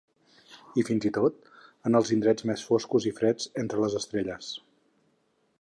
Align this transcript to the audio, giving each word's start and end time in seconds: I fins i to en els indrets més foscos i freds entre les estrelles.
I 0.81 0.83
fins 0.87 1.05
i 1.09 1.11
to 1.17 1.25
en 1.89 1.99
els 2.01 2.11
indrets 2.17 2.47
més 2.53 2.65
foscos 2.71 3.09
i 3.13 3.15
freds 3.21 3.53
entre 3.65 3.85
les 3.85 3.99
estrelles. 4.05 4.53